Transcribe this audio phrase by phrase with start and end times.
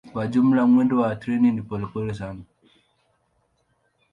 [0.13, 2.43] Kwa jumla mwendo wa treni ni polepole sana.